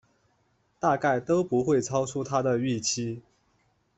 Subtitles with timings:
[0.79, 3.21] 大概都不会超出他的预期